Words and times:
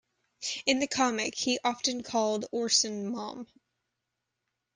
In 0.65 0.79
the 0.79 0.87
comic, 0.87 1.35
he 1.35 1.59
often 1.63 2.01
called 2.01 2.47
Orson 2.51 3.07
Mom. 3.11 3.45